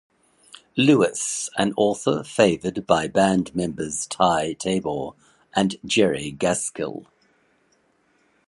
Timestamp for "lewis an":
0.75-1.75